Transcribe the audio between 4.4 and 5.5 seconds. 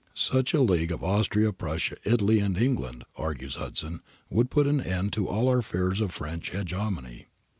put an end to all